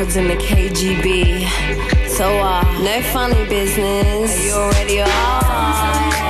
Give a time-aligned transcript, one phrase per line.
[0.00, 1.46] in the KGB.
[2.08, 4.34] So, uh, no funny business.
[4.34, 6.29] Are you already are.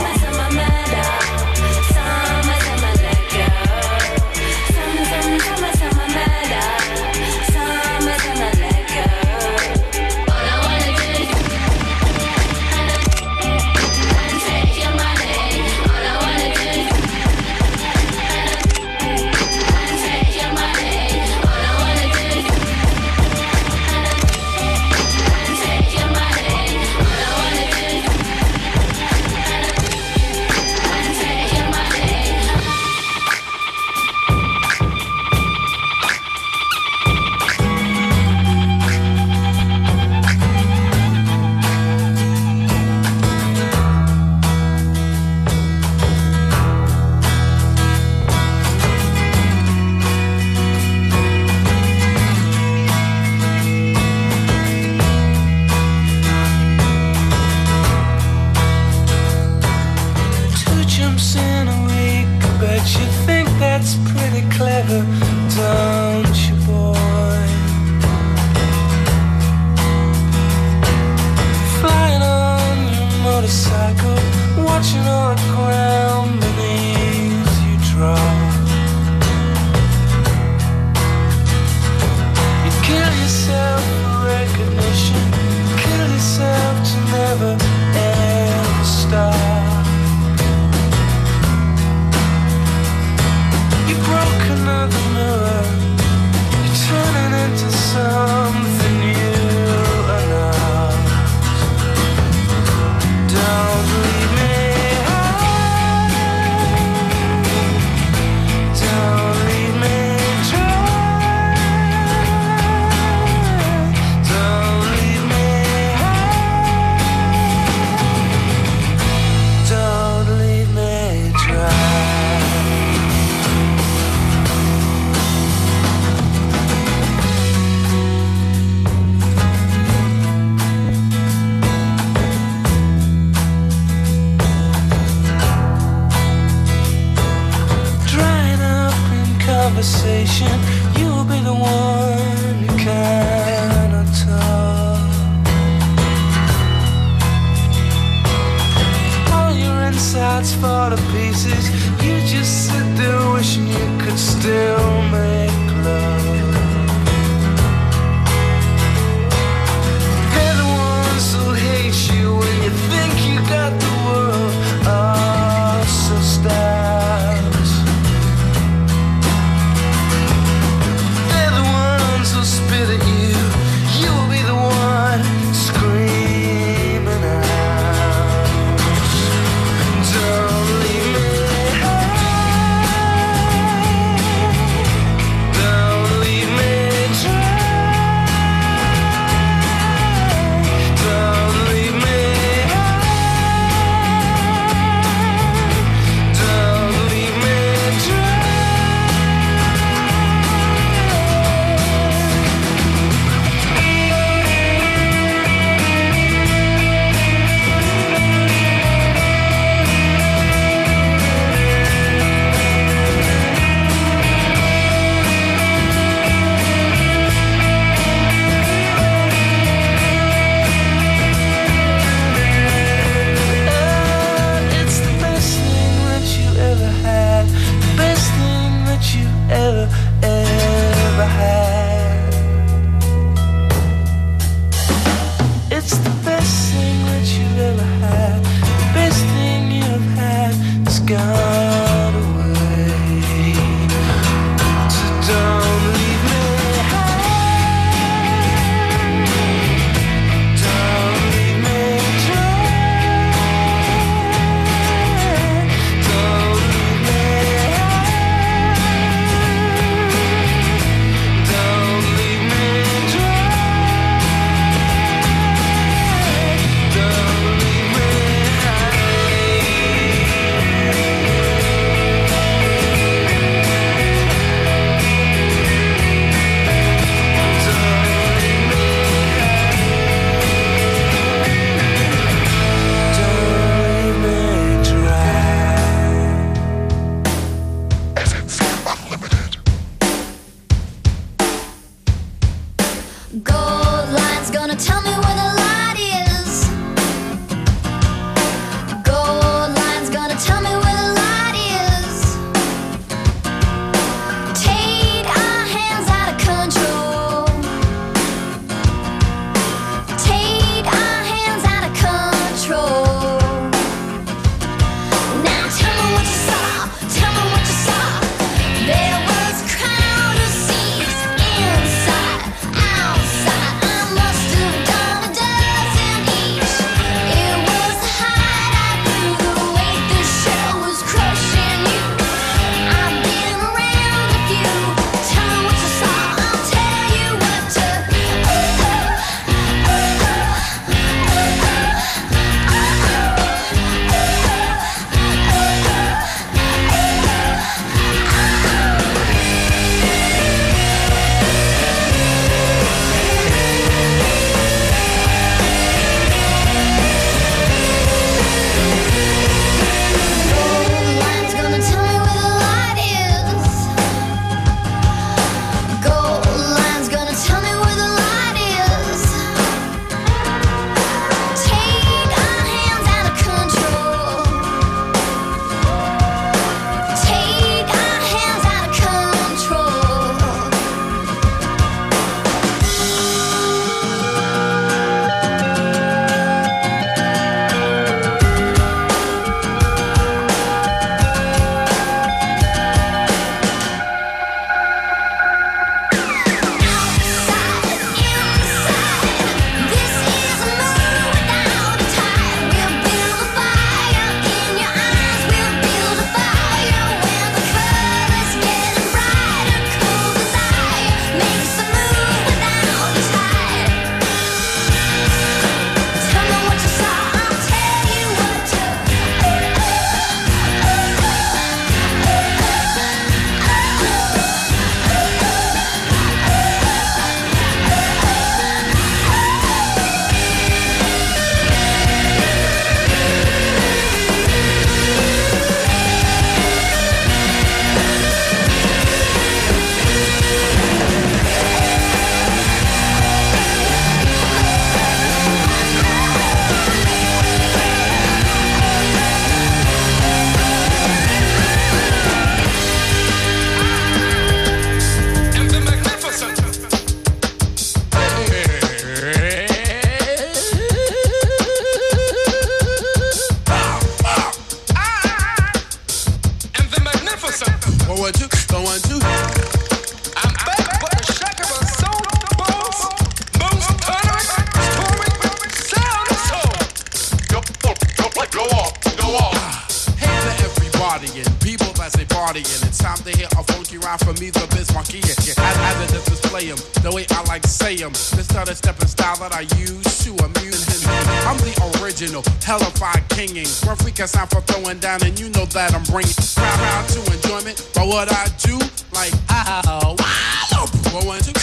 [492.70, 493.66] Hellified kinging.
[493.82, 497.20] One freak sound for throwing down, and you know that I'm bringing crowd round to
[497.34, 497.76] enjoyment.
[497.94, 498.78] But what I do,
[499.10, 501.54] like, oh, wow, going to.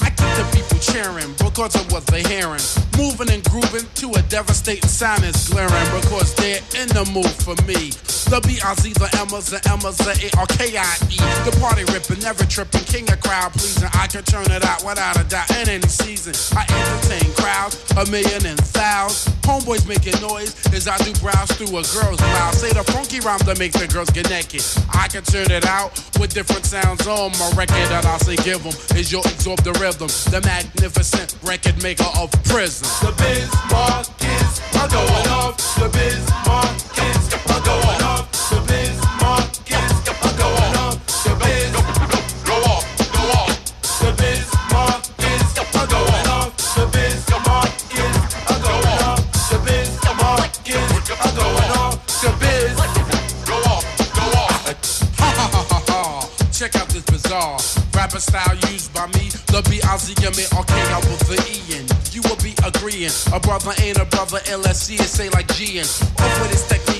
[0.00, 2.64] I keep the people cheering because of what they're hearing.
[2.96, 7.54] Moving and grooving to a devastating sound is glaring because they're in the mood for
[7.68, 7.92] me.
[8.32, 11.18] The B-I-Z, the Emmas, the Emmas, the A-R-K-I-E.
[11.44, 13.88] The party ripping, never tripping, king of crowd pleasing.
[13.92, 16.32] I can turn it out without a doubt in any season.
[16.56, 19.36] I entertain crowds, a million and thousands.
[19.44, 22.54] Homeboys making noise as I do browse through a girl's mouth.
[22.56, 24.64] Say the funky rhyme that makes the girls get naked.
[24.88, 28.64] I can turn it out with different sounds on my record that I say give
[28.64, 28.72] them.
[28.96, 32.88] Is your absorb the rhythm, the magnificent record maker of prison.
[33.04, 34.53] The biz markets are
[50.24, 51.96] markets are going off.
[52.22, 52.30] The
[53.70, 53.84] off.
[55.18, 56.28] Ha ha ha ha ha.
[56.52, 57.58] Check out this bizarre
[57.94, 59.30] rapper style used by me.
[59.52, 62.03] The I the E-N.
[62.14, 63.10] You will be agreeing.
[63.34, 65.88] A brother ain't a brother, LSC is say like G and
[66.22, 66.94] Off with his technique.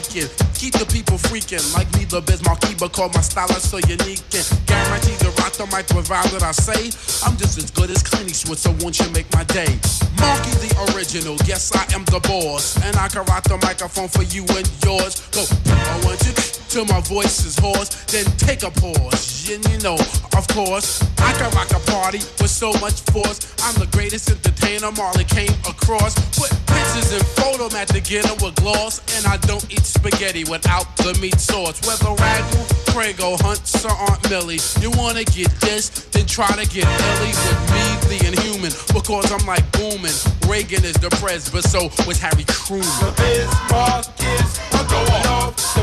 [0.55, 1.63] Keep the people freaking.
[1.73, 4.23] Like me, the Biz but call my style so unique.
[4.35, 6.91] And guaranteed to rock the mic provide that I say.
[7.27, 9.71] I'm just as good as Clint Eastwood, so won't you make my day?
[10.19, 12.75] Marky the original, yes, I am the boss.
[12.83, 15.23] And I can rock the microphone for you and yours.
[15.31, 19.49] Go, I want you till my voice is hoarse, then take a pause.
[19.49, 23.39] And you know, of course, I can rock a party with so much force.
[23.63, 26.15] I'm the greatest entertainer Marley came across.
[26.37, 26.51] Put
[26.95, 31.17] pictures and photo at the dinner with gloss, and I don't eat spaghetti without the
[31.21, 31.81] meat sauce.
[31.87, 36.87] Whether Ragu, Prego, Hunts, or Aunt Millie, you wanna get this, then try to get
[36.87, 40.15] Millie with me, the inhuman, because I'm like booming.
[40.47, 42.87] Reagan is the pres, but so was Harry Truman.
[43.17, 45.57] The markets are going off.
[45.75, 45.83] The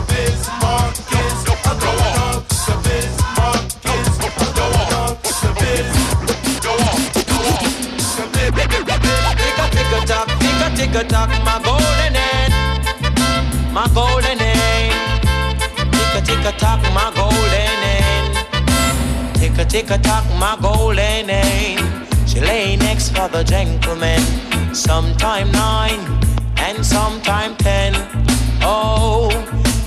[0.62, 2.01] markets are going off.
[10.88, 12.52] Tick tock, my golden hen,
[13.72, 14.92] my golden hen.
[15.92, 19.34] Tick tick tock, my golden hen.
[19.36, 22.08] Tick tick tock, my golden hen.
[22.26, 24.22] She lay next for the gentleman,
[24.74, 26.00] sometime nine
[26.58, 27.94] and sometime ten.
[28.64, 29.30] Oh,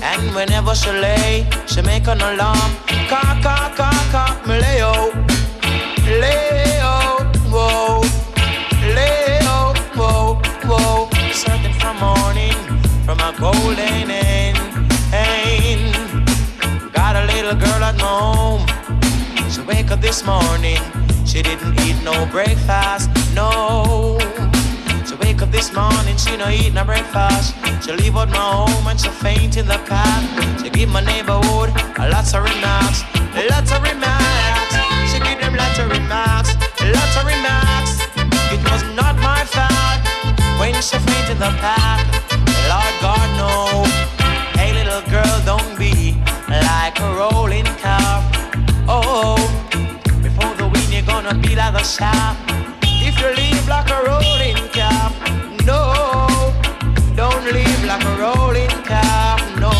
[0.01, 2.71] and whenever she lay, she make an alarm.
[3.09, 5.11] Cock, cock, cock, cock, me lay oh,
[6.21, 8.04] lay oh, whoa.
[13.05, 14.57] From a golden end.
[16.91, 18.65] Got a little girl at home.
[19.51, 20.81] She wake up this morning,
[21.23, 24.17] she didn't eat no breakfast, no.
[25.05, 27.53] She wake up this morning, she no eat no breakfast.
[27.83, 30.17] She leave out my home and she faint in the car.
[30.59, 31.69] She give my neighborhood
[31.99, 33.03] a lots of remarks,
[33.51, 34.75] lots of remarks.
[35.11, 38.01] She give them lots of remarks, lots of remarks.
[38.49, 40.01] It was not my fault
[40.59, 42.44] when she faint in the park.
[42.71, 43.51] Lord God no.
[44.57, 46.17] Hey little girl, don't be
[46.47, 48.23] like a rolling car.
[48.87, 49.35] Oh,
[50.21, 52.39] before the wind you're gonna be like a shaft.
[53.07, 55.11] If you leave like a rolling car,
[55.65, 55.79] no,
[57.15, 59.71] don't leave like a rolling car, no.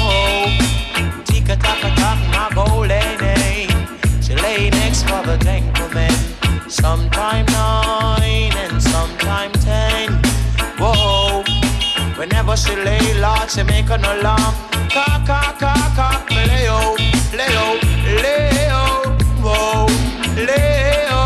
[1.25, 3.69] Tick a tock a tock, my golden name.
[4.21, 6.13] She lay next for the gentleman.
[6.69, 7.84] Sometime nine
[12.55, 14.55] She lay large, she make an alarm.
[14.89, 16.95] Cock, cock, cock, cock, lay-o,
[17.35, 17.77] lay-o,
[18.23, 18.83] lay-o,
[19.43, 19.87] whoa,
[20.37, 21.23] lay-o,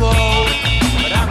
[0.00, 0.46] whoa.
[1.02, 1.28] But I'm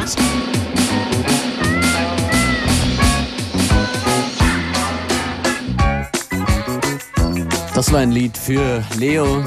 [7.73, 9.43] Das war ein Lied für Leo.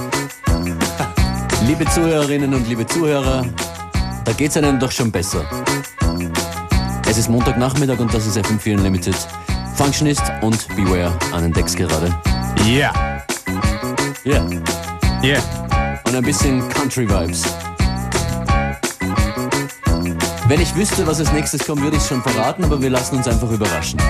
[1.68, 3.46] Liebe Zuhörerinnen und liebe Zuhörer,
[4.24, 5.44] da geht's einem doch schon besser.
[7.08, 9.14] Es ist Montagnachmittag und das ist FM4 Unlimited.
[9.76, 12.14] Functionist und Beware an den Decks gerade.
[12.66, 13.22] Yeah,
[14.24, 14.48] yeah.
[15.22, 15.42] yeah.
[16.06, 17.42] und ein bisschen Country Vibes.
[20.46, 23.16] Wenn ich wüsste, was als nächstes kommt, würde ich es schon verraten, aber wir lassen
[23.16, 24.00] uns einfach überraschen.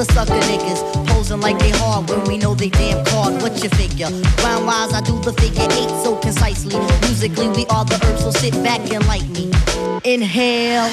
[0.00, 3.34] The sucker niggas posing like they hard when we know they damn card.
[3.42, 4.08] What you figure?
[4.42, 6.78] Rhyme wise, I do the figure eight so concisely.
[7.02, 9.29] Musically, we are the herbs, so sit back and like.
[10.10, 10.90] Inhale.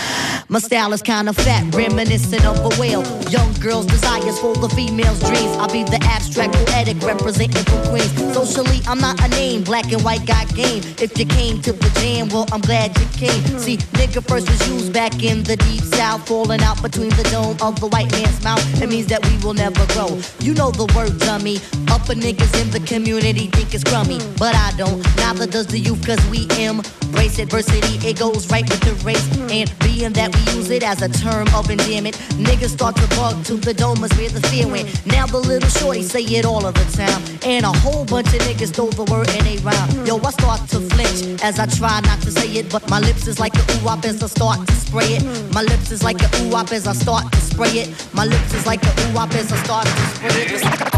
[0.48, 3.04] My style is kinda fat, reminiscent of a whale.
[3.32, 5.58] Young girls' desires for the female's dreams.
[5.58, 8.14] I'll be the abstract poetic representing for Queens.
[8.32, 10.84] Socially, I'm not a name, black and white got game.
[11.02, 13.42] If you came to the jam, well, I'm glad you came.
[13.58, 17.58] See, nigga first was used back in the deep south, falling out between the dome
[17.60, 18.64] of the white man's mouth.
[18.82, 20.22] It means that we will never grow.
[20.40, 21.60] You know the word, dummy.
[21.90, 22.14] Upper
[22.48, 25.04] niggas in the community think it's crummy, but I don't.
[25.18, 28.08] Neither does the youth, cause we embrace adversity.
[28.08, 31.48] It goes right with the race, and being that we use it as a term
[31.54, 34.88] of endearment, niggas start to bug to the dome is where the fear went.
[35.06, 38.42] Now the little shorty say it all of the time, and a whole bunch of
[38.42, 40.06] niggas throw the word in a rhyme.
[40.06, 43.28] Yo, I start to flinch as I try not to say it, but my lips
[43.28, 45.24] is like a ooh wop as I start to spray it.
[45.54, 48.14] My lips is like a ooh wop as I start to spray it.
[48.14, 50.97] My lips is like a ooh wop as I start to spray it.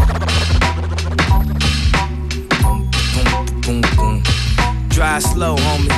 [5.00, 5.88] Drive slow, homie.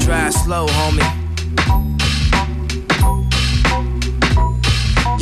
[0.00, 1.21] Drive slow, homie.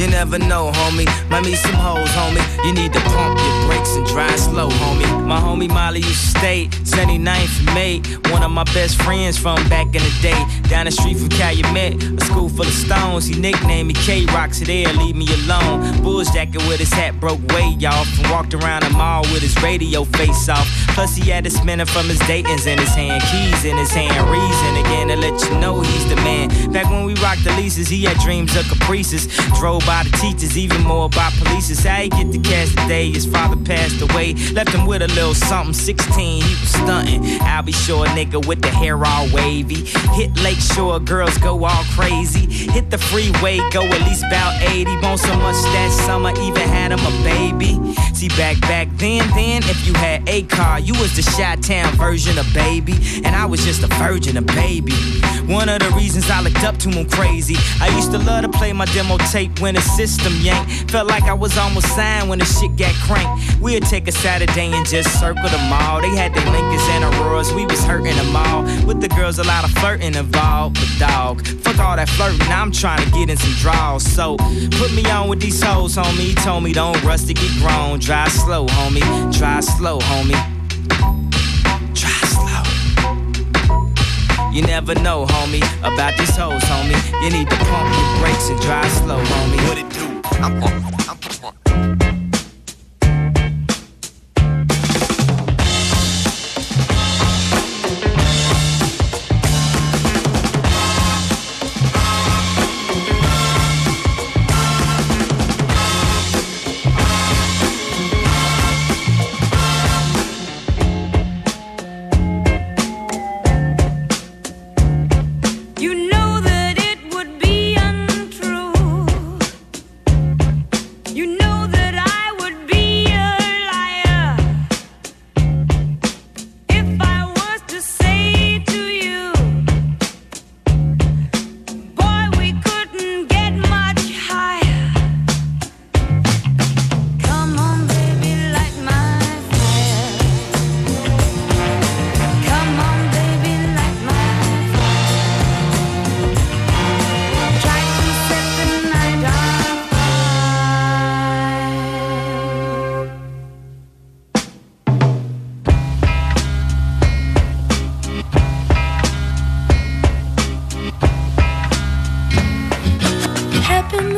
[0.01, 1.05] You never know, homie.
[1.29, 2.41] Might meet some hoes, homie.
[2.65, 5.27] You need to pump your brakes and drive slow, homie.
[5.27, 8.01] My homie Molly used to stay 79th and May.
[8.33, 10.43] One of my best friends from back in the day.
[10.71, 13.27] Down the street from Calumet, a school full of stones.
[13.27, 16.01] He nicknamed me K Rock, so there, leave me alone.
[16.03, 18.09] Bulls jacket with his hat broke way off.
[18.21, 20.67] And walked around the mall with his radio face off.
[20.95, 24.17] Plus, he had a spinner from his Dayton's in his hand, keys in his hand.
[24.31, 26.49] Reason again to let you know he's the man.
[26.73, 29.27] Back when we rocked the leases, he had dreams of caprices.
[29.59, 31.69] Drove by the teachers, even more by police.
[31.69, 33.11] It's How he get the cash today?
[33.11, 35.75] His father passed away, left him with a little something.
[35.75, 37.23] 16, he was stunting.
[37.43, 39.83] I'll be sure, nigga, with the hair all wavy.
[40.15, 42.47] Hit Lake Shore, girls go all crazy.
[42.71, 44.85] Hit the freeway, go at least about 80.
[45.01, 47.75] Bone so much that summer, even had him a baby.
[48.15, 51.93] See, back back then, then, if you had a car, you was the Shot Town
[51.97, 52.95] version of baby.
[53.25, 54.95] And I was just a virgin, a baby.
[55.51, 57.57] One of the reasons I looked up to him crazy.
[57.81, 60.69] I used to love to play my demo tape when the system yank.
[60.91, 63.61] Felt like I was almost signed when the shit got cranked.
[63.61, 66.01] We'd take a Saturday and just circle the mall.
[66.01, 68.63] They had the Lincolns and Auroras, we was hurting them all.
[68.87, 70.77] With the girls, a lot of flirting involved.
[70.77, 74.05] But dog, fuck all that flirting, I'm trying to get in some draws.
[74.05, 74.37] So
[74.79, 76.35] put me on with these hoes, homie.
[76.45, 77.99] Told me don't rush to get grown.
[77.99, 79.05] Drive slow, homie.
[79.37, 80.60] Drive slow, homie.
[84.53, 86.99] You never know, homie, about these hoes, homie.
[87.23, 89.69] You need to pump your brakes and drive slow, homie.
[89.69, 90.21] What it do?
[90.43, 91.60] I'm You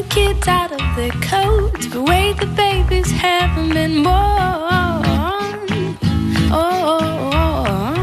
[0.08, 4.12] kids out of their coats, the way the babies haven't been born.
[6.54, 7.94] Oh,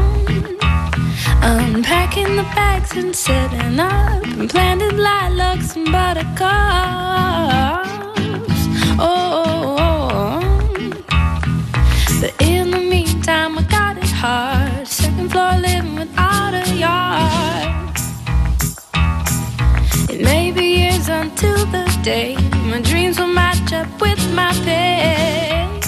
[1.42, 6.40] unpacking the bags and setting up, and planted lilacs and buttercups.
[8.98, 10.40] Oh,
[12.20, 14.86] but in the meantime, I got it hard.
[14.86, 17.96] Second floor living without a yard.
[20.10, 22.34] It may be years until the day
[22.70, 25.79] my dreams will match up with my pay.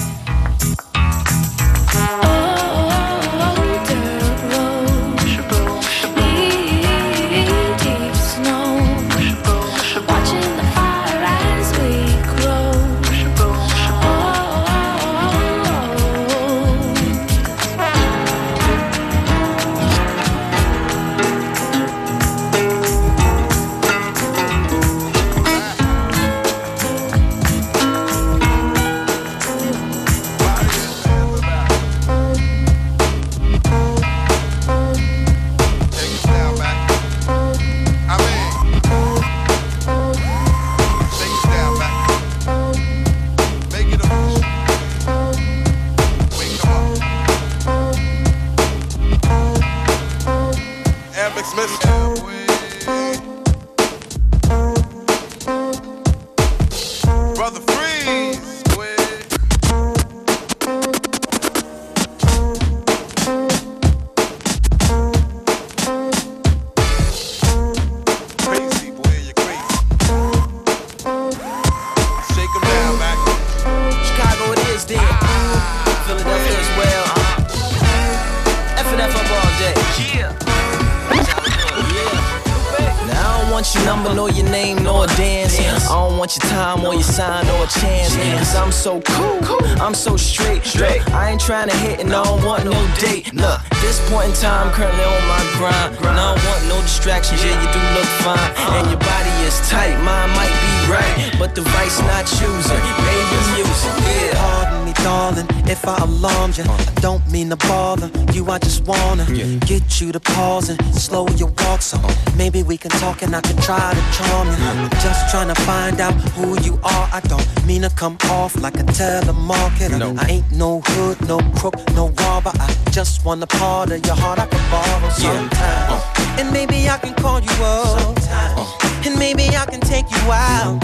[88.83, 89.39] So cool,
[89.79, 90.61] I'm so straight.
[90.75, 93.33] Look, I ain't trying to hit and I don't want no date.
[93.33, 95.95] Look, this point in time, currently on my grind.
[96.03, 98.51] And I don't want no distractions, yeah, you do look fine.
[98.75, 101.31] And your body is tight, mine might be right.
[101.39, 104.82] But the vice not choosing, maybe music, yeah.
[105.03, 106.63] Darling, if I alarmed you.
[106.63, 108.49] I don't mean to bother you.
[108.49, 109.25] I just wanna
[109.65, 111.81] get you to pause and slow your walk.
[111.81, 111.97] So
[112.37, 114.53] maybe we can talk and I can try to charm you.
[114.53, 117.09] I'm just trying to find out who you are.
[117.11, 120.17] I don't mean to come off like a telemarketer.
[120.19, 122.51] I ain't no hood, no crook, no robber.
[122.55, 125.91] I just want a part of your heart I can borrow sometime.
[125.91, 126.39] Uh.
[126.39, 128.17] And maybe I can call you up.
[128.29, 128.79] Uh.
[129.05, 130.81] And maybe I can take you out.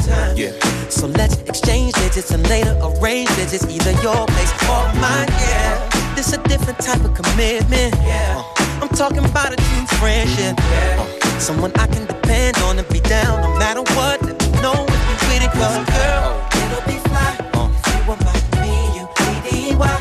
[0.89, 5.27] So let's exchange digits and later arrange digits, either your place or mine.
[5.39, 7.95] Yeah, this a different type of commitment.
[8.03, 8.43] Yeah,
[8.81, 10.55] I'm talking about a true friendship.
[10.59, 11.05] Uh,
[11.39, 14.21] someone I can depend on and be down no matter what.
[14.21, 16.27] Let me know if you with it, cause girl,
[16.61, 17.31] it'll be fly.
[17.77, 19.97] If you were my me, you B-D-Y.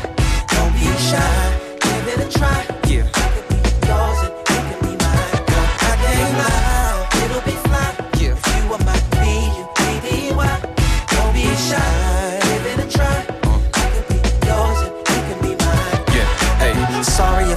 [0.53, 1.38] Don't be shy,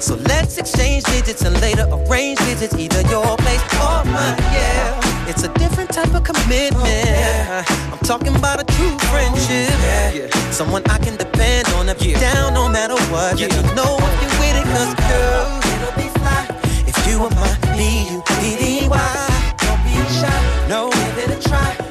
[0.00, 4.38] So let's exchange digits and later arrange visits, either your place or mine.
[4.50, 6.80] Yeah, it's a different type of commitment.
[6.82, 9.68] Oh, I'm talking about a true friendship.
[9.70, 13.38] Oh, Someone I can depend on and be down no matter what.
[13.38, 16.48] Let me know if you're with it, cause girl, it'll be fly.
[16.86, 20.66] If you were my B-U-D-D-Y, don't be shy.
[20.68, 21.89] No, give it a try.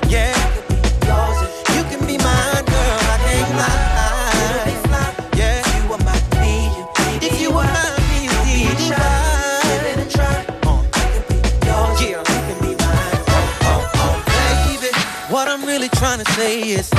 [16.23, 16.89] Trying to say is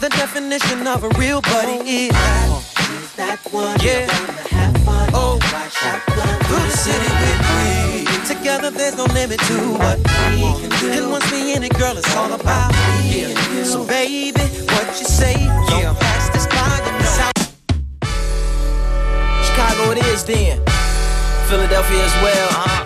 [0.00, 2.12] the definition of a real buddy is
[3.16, 4.06] that one yeah.
[5.14, 5.38] Oh,
[6.46, 8.06] through the city with me.
[8.26, 10.90] Together there's no limit to what we can do.
[10.90, 13.64] And once we in it, girl, it's all about me and you.
[13.64, 15.34] So baby, what you say?
[15.68, 17.32] Don't pass this by, you know.
[19.44, 20.58] Chicago it is then.
[21.48, 22.48] Philadelphia as well.
[22.48, 22.84] Uh-huh.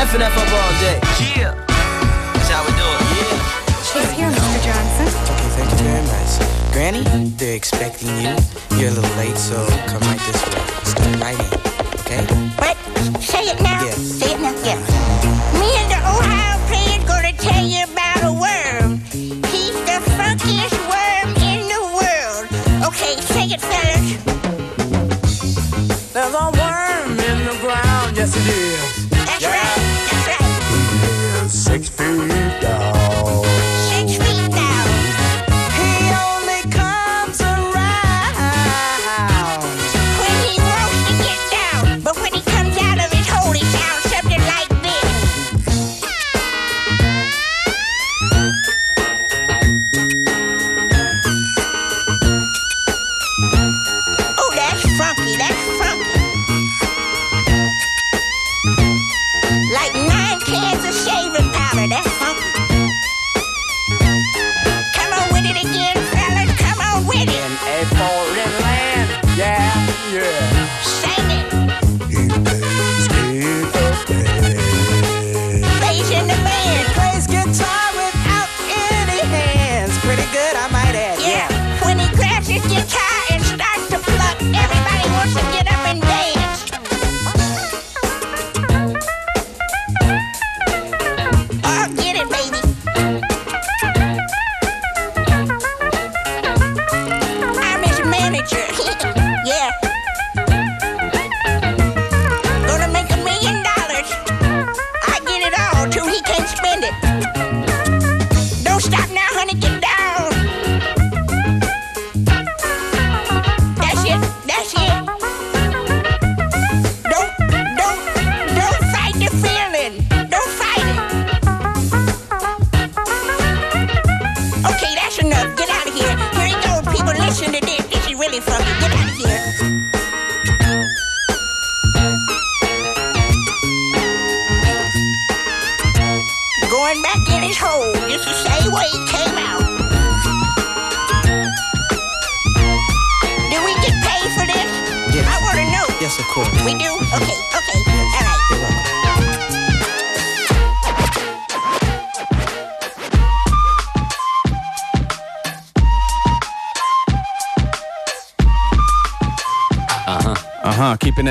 [0.00, 1.00] F and F up all day.
[1.40, 1.73] Yeah.
[4.64, 5.06] Johnson.
[5.06, 6.72] Okay, thank you very much.
[6.72, 7.02] Granny,
[7.36, 8.32] they're expecting you.
[8.78, 10.64] You're a little late, so come right this way.
[10.88, 11.48] Step right in,
[12.00, 12.24] okay?
[12.56, 12.76] What?
[13.22, 13.84] Say it now.
[13.84, 13.92] Yeah.
[13.92, 14.54] Say it now.
[14.64, 14.80] Yeah.
[14.80, 15.60] Uh-huh.
[15.60, 19.00] Me and the Ohio Players gonna tell you about a worm.
[19.52, 22.48] He's the funkiest worm in the world.
[22.88, 24.33] Okay, say it, fellas.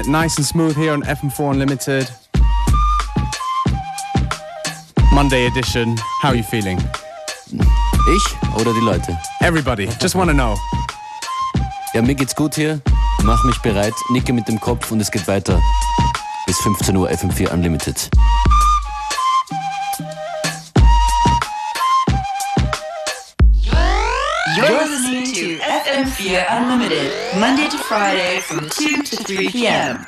[0.03, 2.09] it nice and smooth here on FM4 Unlimited.
[5.13, 5.95] Monday edition.
[6.21, 6.79] How are you feeling?
[7.51, 9.17] Ich oder die Leute?
[9.41, 10.57] Everybody, just wanna know.
[11.93, 12.81] Ja, mir geht's gut hier.
[13.23, 15.61] Mach mich bereit, nicke mit dem Kopf und es geht weiter.
[16.45, 18.09] Bis 15 Uhr FM4 Unlimited.
[26.05, 30.05] Fear Unlimited, Monday to Friday from 2 to 3 p.m.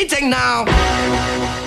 [0.00, 1.59] eating now.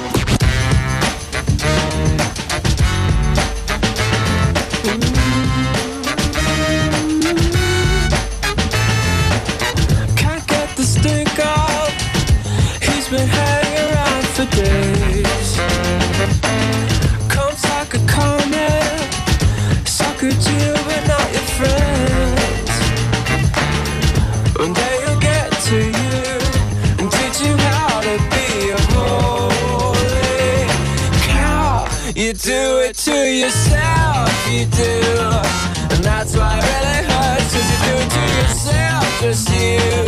[33.54, 34.94] yourself, you do.
[35.94, 40.03] And that's why it really hurts, cause you do it to yourself, just you.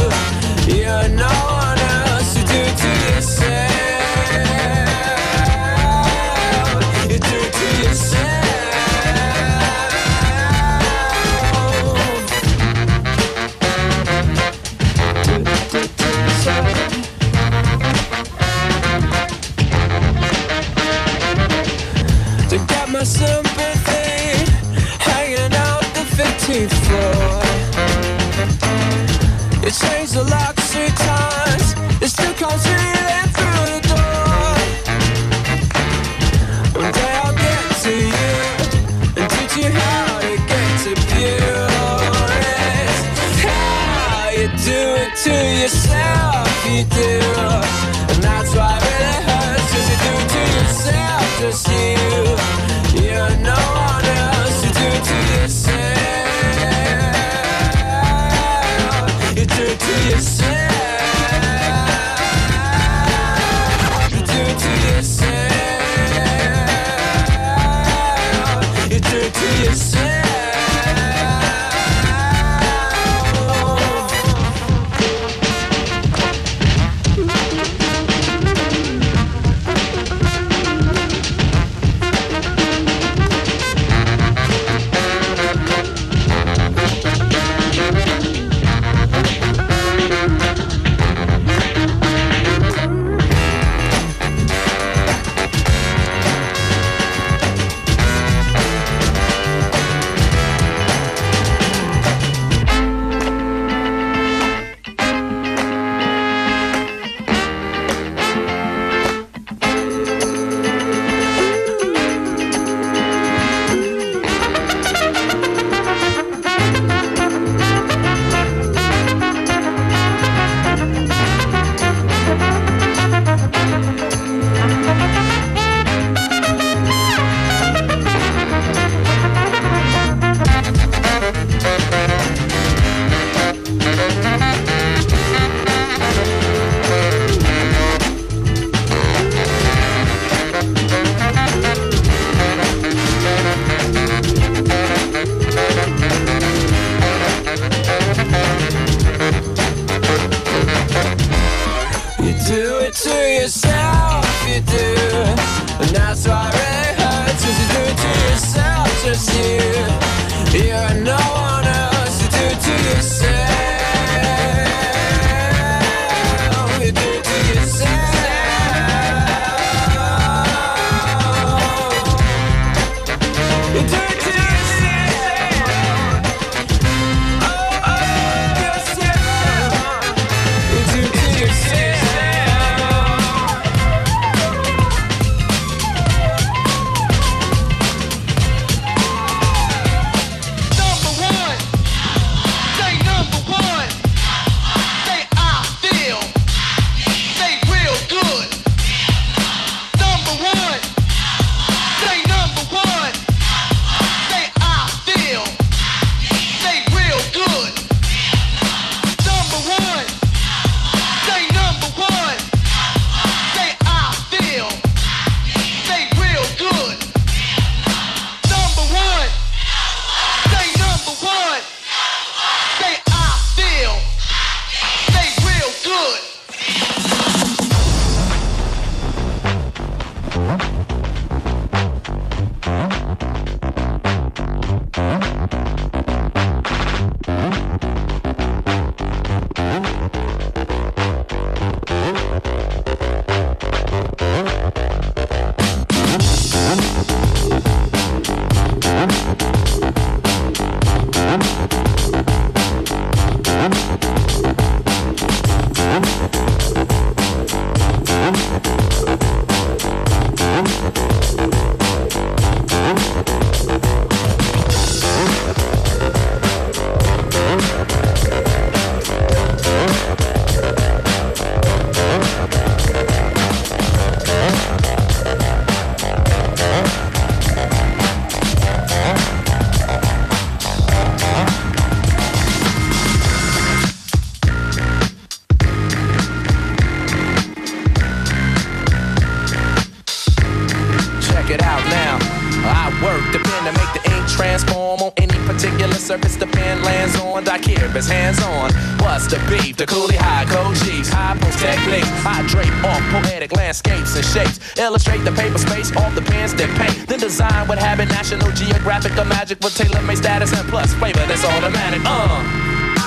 [309.46, 312.02] Magic with tailor made status and plus flavor that's automatic.
[312.04, 312.42] Uh.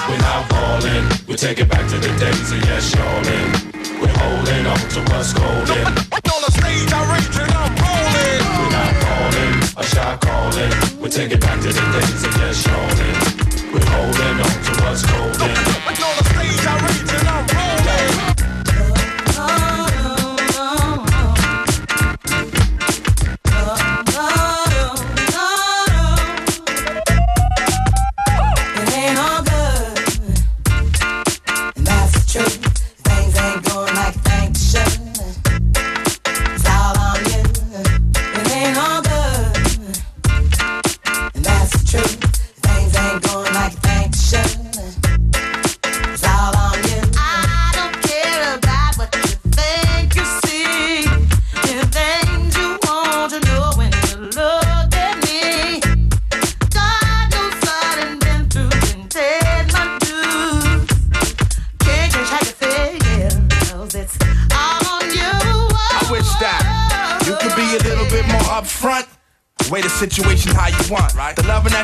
[0.08, 4.00] We're not falling, we take it back to the days of yes, y'allin'.
[4.00, 6.07] We're holding on to what's golden.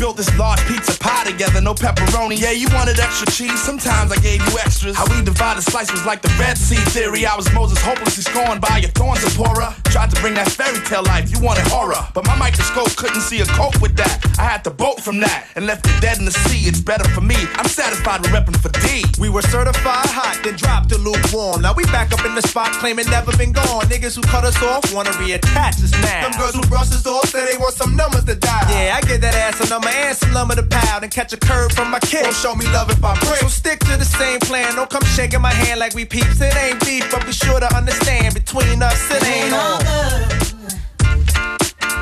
[0.00, 2.40] built this large pizza pie together, no pepperoni.
[2.40, 4.96] Yeah, you wanted extra cheese, sometimes I gave you extras.
[4.96, 7.26] How we divided slices was like the Red Sea theory.
[7.26, 9.76] I was Moses hopelessly scorned by your thorns, Zipporah.
[9.90, 11.98] Tried to bring that fairy tale life, you wanted horror.
[12.14, 14.22] But my microscope couldn't see a cope with that.
[14.38, 16.68] I had to bolt from that and left it dead in the sea.
[16.68, 17.34] It's better for me.
[17.58, 19.02] I'm satisfied with repping for D.
[19.18, 21.62] We were certified hot, then dropped to lukewarm.
[21.62, 23.82] Now we back up in the spot, claiming never been gone.
[23.90, 26.28] Niggas who cut us off wanna reattach us now.
[26.28, 28.70] Them girls who brush us off say they want some numbers to dial.
[28.70, 31.36] Yeah, I get that ass a number and some lumber to pound and catch a
[31.36, 32.22] curve from my kid.
[32.22, 33.42] Don't show me love if I break.
[33.42, 34.76] So stick to the same plan.
[34.76, 36.40] Don't come shaking my hand like we peeps.
[36.40, 39.79] It ain't beef, but be sure to understand between us it ain't all on.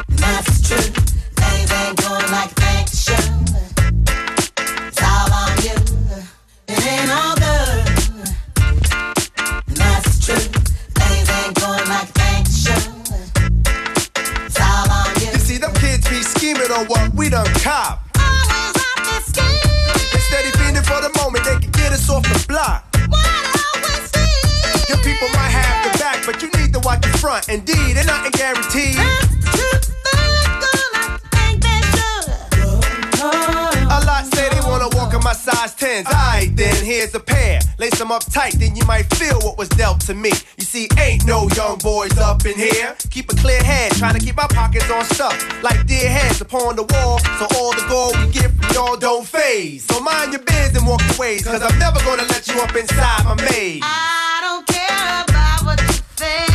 [0.09, 1.18] And that's the
[27.43, 27.49] to watch your front.
[27.49, 28.97] Indeed, and nothing guaranteed.
[33.91, 36.07] A lot say they wanna walk in my size 10s.
[36.07, 37.61] Alright, then here's a pair.
[37.79, 40.31] Lace them up tight, then you might feel what was dealt to me.
[40.57, 42.95] You see, ain't no young boys up in here.
[43.11, 45.37] Keep a clear head, trying to keep my pockets on stuff.
[45.63, 49.27] Like deer heads upon the wall, so all the gold we get from y'all don't
[49.27, 49.85] faze.
[49.85, 52.75] So mind your biz and walk your ways, cause I'm never gonna let you up
[52.77, 53.81] inside my maze.
[53.83, 56.48] I don't care about what you think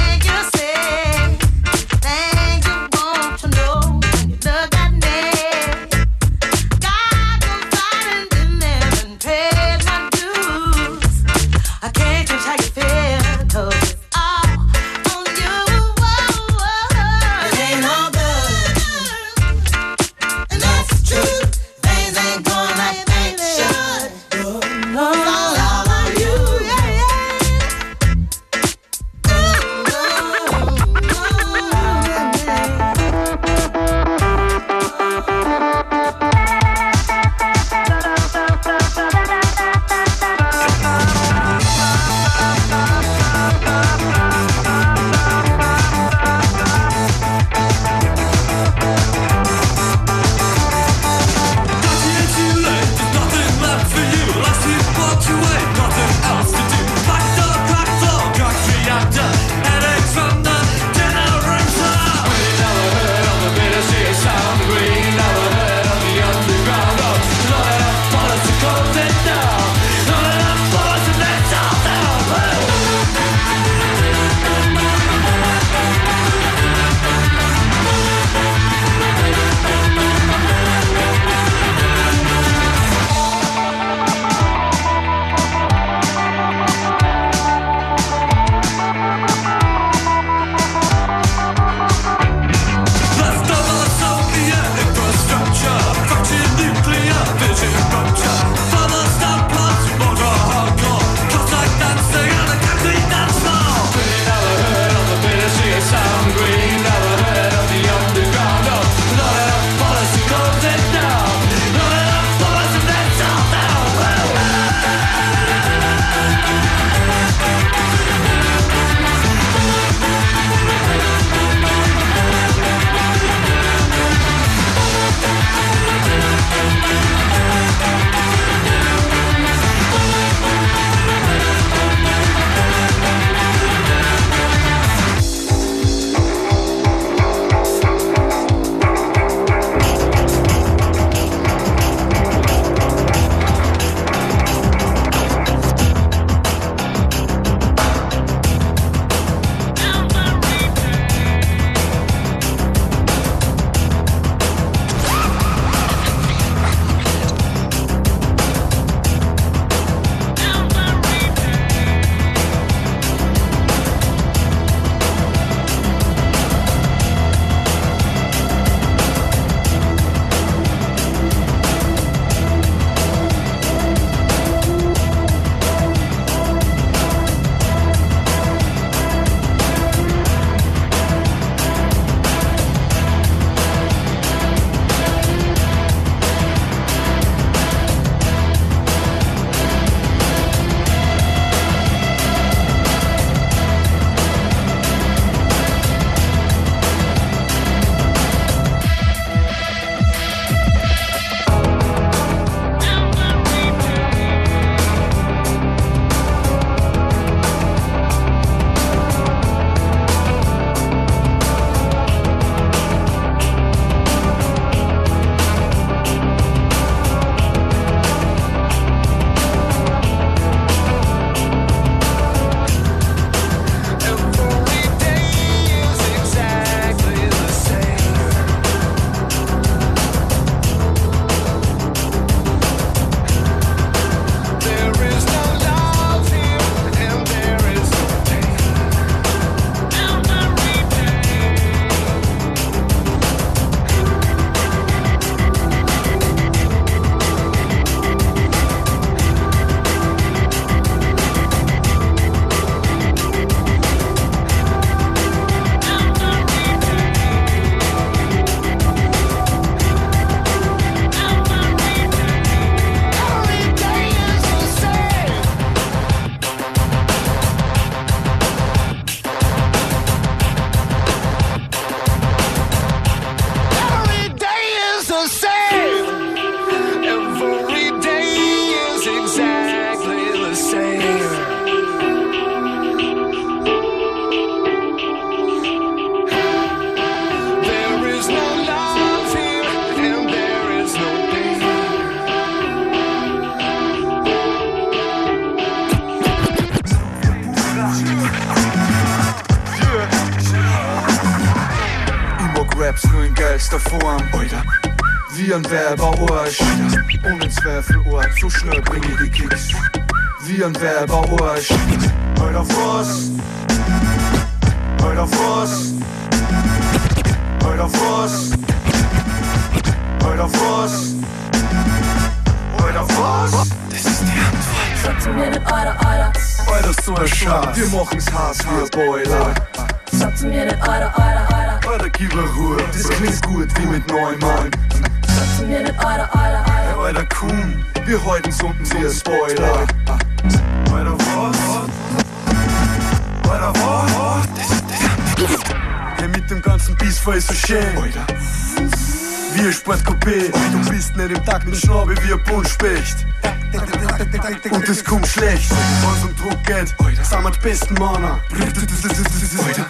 [357.00, 358.40] um sind wir die besten Männer.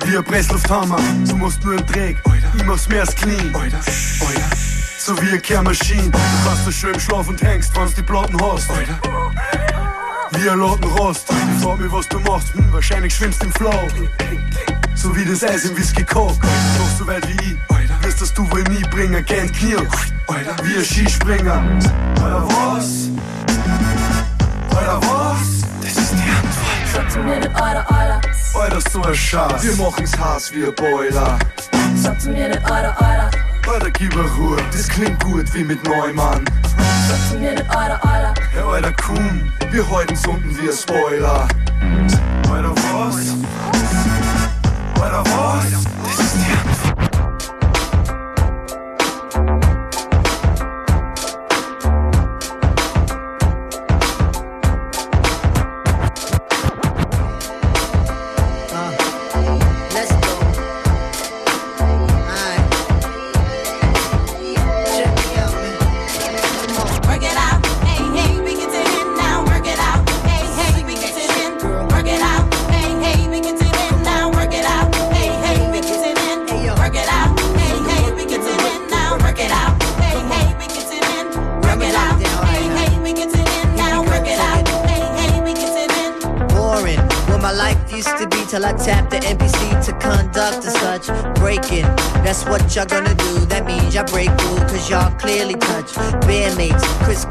[0.06, 2.18] Wie ein Presslufthammer, du musst nur im Dreck,
[2.56, 3.54] ich mach's mehr als clean.
[4.98, 8.39] So wie eine Kehrmaschine, du kannst so schön im Schlaf und hängst, wenn's die Platten
[8.41, 8.70] hast.
[10.32, 13.88] Wie ein Lattenrost, ich frag mich, was du machst, hm, wahrscheinlich schwimmst im Flow.
[14.96, 18.50] So wie das Eis im Whisky Coke, doch so weit wie ich, wirst das du
[18.52, 19.76] wohl nie bringen, gern Knie,
[20.64, 21.62] wie ein Skispringer.
[22.22, 23.12] Alter, was?
[27.24, 28.21] Mir nicht Euer, Euer.
[28.61, 29.63] Alter, so ein Schatz.
[29.63, 31.39] Wir machen's heiß wie ein Boiler.
[31.95, 33.30] Sag zu mir nicht Euer, Euer.
[33.74, 34.57] Alter, gib mir Ruhe.
[34.71, 36.45] Das klingt gut wie mit Neumann.
[37.07, 38.34] Sag zu mir nicht Euer, Euer.
[38.51, 39.51] Hey, Alter, komm.
[39.71, 41.47] Wir halten's unten wie ein Spoiler.
[42.51, 43.15] Alter, was?
[45.01, 45.65] Alter, was?
[46.05, 46.72] Das ist die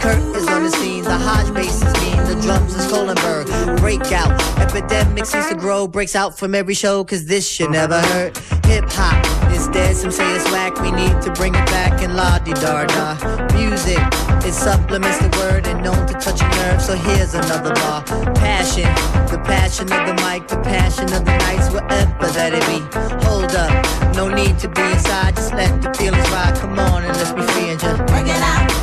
[0.02, 1.04] Kirk is on the scene.
[1.04, 3.46] The Hodge bass is mean, the drums is Kohlenberg.
[3.78, 5.86] Breakout, epidemic seems to grow.
[5.86, 8.36] Breaks out from every show, cause this shit never hurt.
[8.66, 9.22] Hip hop
[9.52, 10.74] is dead, some say it's whack.
[10.80, 12.82] We need to bring it back in la di da.
[13.54, 14.02] Music,
[14.44, 16.82] it supplements the word and known to touch a nerve.
[16.82, 18.02] So here's another bar.
[18.34, 18.90] Passion,
[19.30, 22.82] the passion of the mic, the passion of the nights, whatever that it be.
[23.24, 23.70] Hold up,
[24.16, 26.56] no need to be inside, just let the feelings ride.
[26.56, 28.81] Come on and let's be free and just Work it out,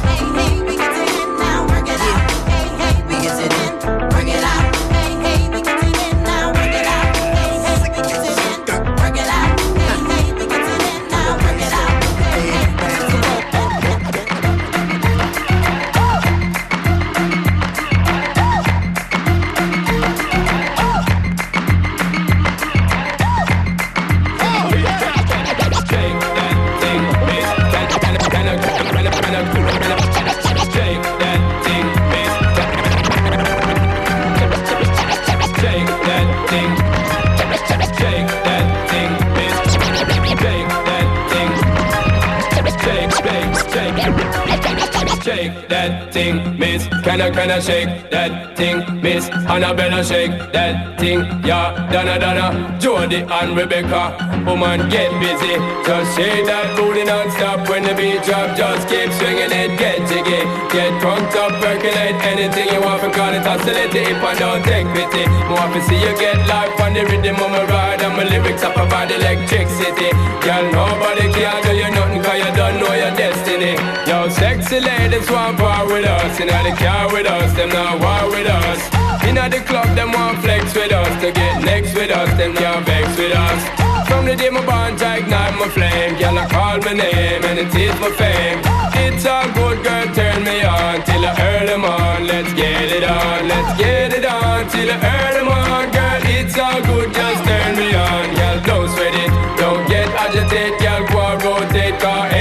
[47.50, 49.28] Can shake that thing, miss?
[49.50, 51.74] Annabella shake that thing, yeah.
[51.92, 54.14] Donna, Donna, Jody and Rebecca.
[54.46, 55.58] Woman, get busy.
[55.82, 58.54] Just shake that booty non-stop when the beat drop.
[58.54, 60.46] Just keep swinging it, get jiggy.
[60.70, 63.02] Get drunk up, percolate anything you want.
[63.18, 65.26] Call it hostility if I don't take pity.
[65.50, 67.89] More to see you get life on the rhythm of my ride.
[68.20, 70.12] My lyrics up about electricity.
[70.44, 73.80] Girl, nobody can do you nothing cause you don't know your destiny.
[74.12, 76.38] Yo, sexy ladies want war with us.
[76.38, 79.24] Inna the car with us, them not war with us.
[79.24, 81.22] Inna the club, them want flex with us.
[81.22, 83.79] To get next with us, them can't vex with us.
[84.10, 86.18] From the day my bond, I ignite my flame.
[86.18, 88.60] Girl, I call my name and it is my fame.
[89.06, 92.26] It's all good, girl, turn me on till I earn them on.
[92.26, 95.92] Let's get it on, let's get it on till I earn them on.
[95.92, 98.26] Girl, it's all good, just turn me on.
[98.36, 99.32] Girl, don't sweat it,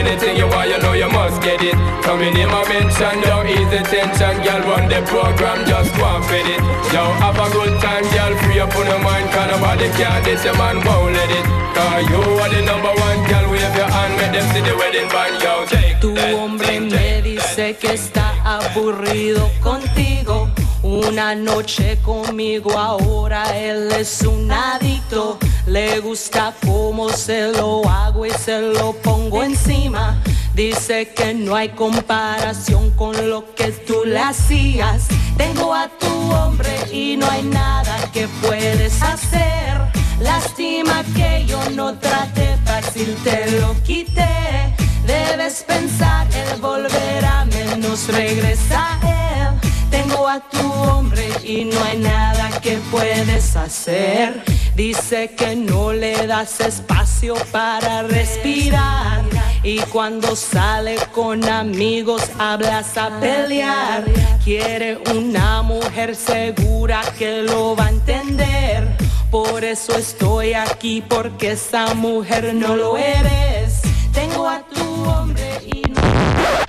[0.09, 1.77] anything you want, you know you must get it.
[2.03, 4.61] Coming in my mention, don't ease the tension, girl.
[4.65, 6.61] Run the program, just go and fit it.
[6.93, 8.33] Yo, have a good time, girl.
[8.43, 11.45] Free up on your mind, cause nobody can this, your man won't let it.
[11.77, 13.45] Cause you are the number one, girl.
[13.53, 15.67] Wave your hand, make them see the wedding band, yo.
[15.69, 20.49] Take Tu hombre me dice que está aburrido contigo.
[20.89, 25.39] Una noche conmigo ahora él es un adicto.
[25.67, 30.19] Le gusta cómo se lo hago y se lo pongo encima.
[30.55, 35.09] Dice que no hay comparación con lo que tú le hacías.
[35.37, 39.77] Tengo a tu hombre y no hay nada que puedes hacer.
[40.21, 44.75] Lástima que yo no traté fácil, te lo quité.
[45.07, 49.68] Debes pensar, él volverá, menos regresa él.
[49.91, 54.43] Tengo a tu hombre y no hay nada que puedes hacer.
[54.75, 59.23] Dice que no le das espacio para respirar.
[59.63, 64.05] Y cuando sale con amigos hablas a pelear.
[64.45, 68.97] Quiere una mujer segura que lo va a entender.
[69.31, 73.83] Por eso estoy aquí, porque esa mujer no lo eres.
[74.13, 76.68] Tengo a tu hombre y no.